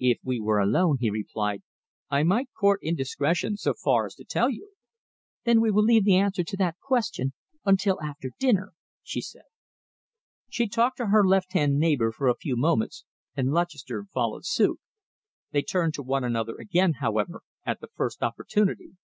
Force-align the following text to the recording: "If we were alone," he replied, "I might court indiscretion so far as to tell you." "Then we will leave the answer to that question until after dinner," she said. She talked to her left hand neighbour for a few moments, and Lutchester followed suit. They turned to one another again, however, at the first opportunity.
"If 0.00 0.18
we 0.24 0.40
were 0.40 0.58
alone," 0.58 0.96
he 0.98 1.10
replied, 1.10 1.62
"I 2.10 2.24
might 2.24 2.48
court 2.58 2.80
indiscretion 2.82 3.56
so 3.56 3.72
far 3.72 4.04
as 4.06 4.16
to 4.16 4.24
tell 4.24 4.50
you." 4.50 4.70
"Then 5.44 5.60
we 5.60 5.70
will 5.70 5.84
leave 5.84 6.02
the 6.02 6.16
answer 6.16 6.42
to 6.42 6.56
that 6.56 6.80
question 6.80 7.34
until 7.64 8.02
after 8.02 8.30
dinner," 8.40 8.72
she 9.04 9.20
said. 9.20 9.44
She 10.48 10.66
talked 10.66 10.96
to 10.96 11.06
her 11.06 11.24
left 11.24 11.52
hand 11.52 11.78
neighbour 11.78 12.10
for 12.10 12.26
a 12.26 12.34
few 12.34 12.56
moments, 12.56 13.04
and 13.36 13.52
Lutchester 13.52 14.06
followed 14.12 14.44
suit. 14.44 14.80
They 15.52 15.62
turned 15.62 15.94
to 15.94 16.02
one 16.02 16.24
another 16.24 16.56
again, 16.56 16.94
however, 16.94 17.42
at 17.64 17.80
the 17.80 17.90
first 17.94 18.24
opportunity. 18.24 18.96